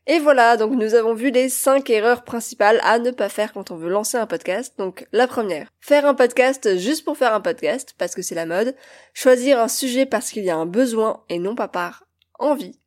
Et 0.07 0.19
voilà, 0.19 0.57
donc 0.57 0.73
nous 0.73 0.95
avons 0.95 1.15
vu 1.15 1.31
les 1.31 1.49
5 1.49 1.89
erreurs 1.91 2.25
principales 2.25 2.81
à 2.83 2.99
ne 2.99 3.11
pas 3.11 3.29
faire 3.29 3.53
quand 3.53 3.71
on 3.71 3.77
veut 3.77 3.91
lancer 3.91 4.17
un 4.17 4.27
podcast. 4.27 4.75
Donc 4.79 5.07
la 5.13 5.27
première, 5.27 5.69
faire 5.81 6.07
un 6.07 6.15
podcast 6.15 6.79
juste 6.79 7.05
pour 7.05 7.17
faire 7.17 7.35
un 7.35 7.41
podcast, 7.41 7.95
parce 7.99 8.15
que 8.15 8.23
c'est 8.23 8.35
la 8.35 8.47
mode. 8.47 8.75
Choisir 9.13 9.61
un 9.61 9.69
sujet 9.69 10.07
parce 10.07 10.31
qu'il 10.31 10.45
y 10.45 10.51
a 10.51 10.57
un 10.57 10.67
besoin 10.67 11.23
et 11.29 11.39
non 11.39 11.55
pas 11.55 11.69
par 11.69 12.05
envie. 12.39 12.81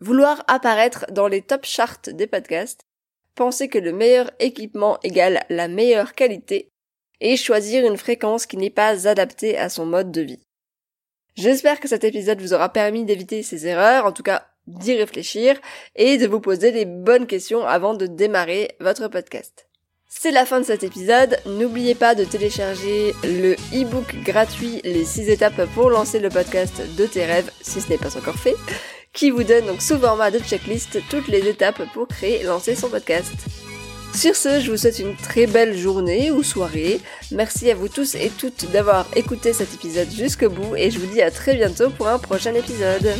Vouloir 0.00 0.44
apparaître 0.48 1.06
dans 1.10 1.28
les 1.28 1.42
top 1.42 1.64
charts 1.64 2.12
des 2.12 2.26
podcasts. 2.26 2.86
Penser 3.34 3.68
que 3.68 3.78
le 3.78 3.92
meilleur 3.92 4.30
équipement 4.38 4.98
égale 5.02 5.44
la 5.48 5.68
meilleure 5.68 6.14
qualité. 6.14 6.68
Et 7.20 7.36
choisir 7.36 7.86
une 7.86 7.98
fréquence 7.98 8.46
qui 8.46 8.56
n'est 8.56 8.70
pas 8.70 9.08
adaptée 9.08 9.58
à 9.58 9.68
son 9.68 9.86
mode 9.86 10.10
de 10.10 10.22
vie. 10.22 10.42
J'espère 11.36 11.80
que 11.80 11.88
cet 11.88 12.04
épisode 12.04 12.40
vous 12.40 12.54
aura 12.54 12.72
permis 12.72 13.04
d'éviter 13.04 13.42
ces 13.42 13.66
erreurs. 13.66 14.06
En 14.06 14.12
tout 14.12 14.22
cas, 14.22 14.49
d'y 14.78 14.94
réfléchir 14.94 15.56
et 15.96 16.18
de 16.18 16.26
vous 16.26 16.40
poser 16.40 16.70
les 16.70 16.84
bonnes 16.84 17.26
questions 17.26 17.66
avant 17.66 17.94
de 17.94 18.06
démarrer 18.06 18.70
votre 18.80 19.08
podcast. 19.08 19.66
C'est 20.08 20.32
la 20.32 20.44
fin 20.44 20.60
de 20.60 20.64
cet 20.64 20.82
épisode. 20.82 21.36
N'oubliez 21.46 21.94
pas 21.94 22.14
de 22.14 22.24
télécharger 22.24 23.14
le 23.22 23.52
e-book 23.72 24.16
gratuit 24.24 24.80
Les 24.82 25.04
6 25.04 25.30
étapes 25.30 25.66
pour 25.74 25.88
lancer 25.88 26.18
le 26.18 26.30
podcast 26.30 26.82
de 26.96 27.06
tes 27.06 27.24
rêves 27.24 27.50
si 27.60 27.80
ce 27.80 27.88
n'est 27.88 27.98
pas 27.98 28.16
encore 28.16 28.34
fait 28.34 28.56
qui 29.12 29.30
vous 29.30 29.44
donne 29.44 29.66
donc 29.66 29.82
sous 29.82 29.98
format 29.98 30.30
de 30.30 30.38
checklist 30.38 30.98
toutes 31.08 31.28
les 31.28 31.48
étapes 31.48 31.82
pour 31.92 32.08
créer 32.08 32.40
et 32.40 32.44
lancer 32.44 32.74
son 32.74 32.88
podcast. 32.88 33.32
Sur 34.14 34.34
ce, 34.34 34.60
je 34.60 34.70
vous 34.70 34.76
souhaite 34.76 34.98
une 34.98 35.16
très 35.16 35.46
belle 35.46 35.76
journée 35.76 36.30
ou 36.30 36.42
soirée. 36.42 37.00
Merci 37.30 37.70
à 37.70 37.74
vous 37.74 37.88
tous 37.88 38.16
et 38.16 38.30
toutes 38.38 38.70
d'avoir 38.72 39.06
écouté 39.14 39.52
cet 39.52 39.72
épisode 39.74 40.10
jusqu'au 40.10 40.50
bout 40.50 40.76
et 40.76 40.90
je 40.90 40.98
vous 40.98 41.12
dis 41.12 41.22
à 41.22 41.30
très 41.30 41.54
bientôt 41.54 41.90
pour 41.90 42.08
un 42.08 42.18
prochain 42.18 42.54
épisode. 42.54 43.14